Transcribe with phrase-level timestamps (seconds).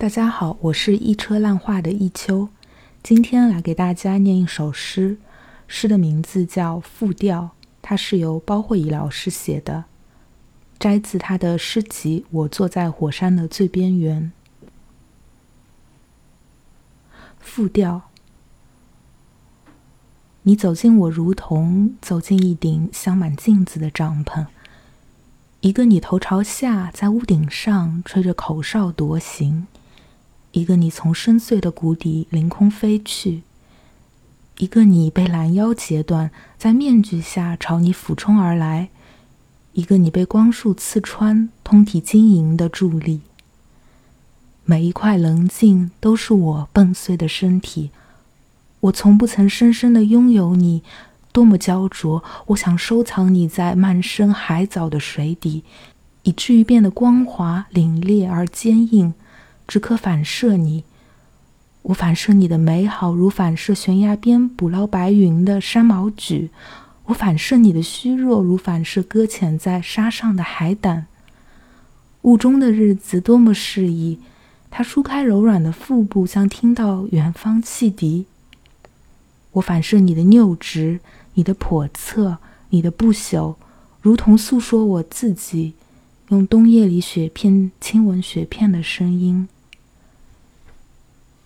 [0.00, 2.48] 大家好，我是一车烂画的一秋，
[3.02, 5.18] 今天来给大家念一首诗，
[5.68, 7.42] 诗的名字叫《复调》，
[7.82, 9.84] 它是由包慧仪老师写的，
[10.78, 14.32] 摘自他的诗集《我坐在火山的最边缘》。
[17.38, 18.04] 复调，
[20.44, 24.46] 你走进我，如同走进一顶镶满镜子的帐篷。
[25.60, 29.66] 一个你头朝下在屋顶上吹着口哨踱行，
[30.52, 33.42] 一个你从深邃的谷底凌空飞去，
[34.58, 38.88] 一个你被拦腰截断在面具下朝你俯冲而来，
[39.72, 43.20] 一个你被光束刺穿通体晶莹的伫立。
[44.64, 47.90] 每一块棱镜都是我笨碎的身体，
[48.80, 50.82] 我从不曾深深的拥有你。
[51.32, 52.24] 多么焦灼！
[52.46, 55.62] 我想收藏你在漫生海藻的水底，
[56.24, 59.14] 以至于变得光滑、凛冽而坚硬，
[59.70, 60.82] 只可反射你。
[61.82, 66.48] 我反射你的美好，如反射悬崖边捕捞白云的山毛榉；
[67.04, 71.06] 我反射你的虚弱，如反射搁浅在沙上的海胆。
[72.22, 74.18] 雾中的日子多么适宜！
[74.72, 78.26] 它舒开柔软的腹部，像听到远方汽笛。
[79.52, 80.98] 我反射你的拗直。
[81.34, 82.38] 你的叵测，
[82.70, 83.54] 你的不朽，
[84.02, 85.74] 如同诉说我自己，
[86.30, 89.48] 用冬夜里雪片亲吻雪片的声音。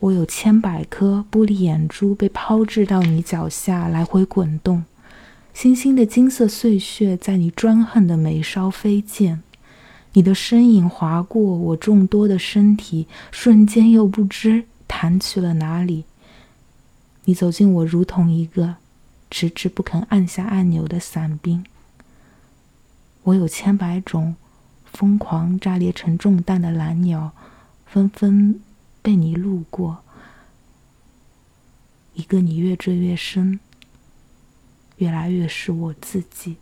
[0.00, 4.84] 我有千百颗玻璃眼珠被抛掷到你脚下，来回滚动，
[5.54, 9.42] 星星的金色碎屑在你专横的眉梢飞溅。
[10.14, 16.04] 你的身影划过我众多的身体，瞬间又不知弹去了哪里。
[17.26, 18.76] 你走进我，如同一个。
[19.32, 21.64] 迟迟不肯按下按钮的伞兵，
[23.22, 24.34] 我有千百种
[24.84, 27.30] 疯狂炸裂成重弹的蓝鸟，
[27.86, 28.60] 纷纷
[29.02, 30.02] 被你路过。
[32.14, 33.60] 一个你越追越深，
[34.96, 36.56] 越来越是我自己。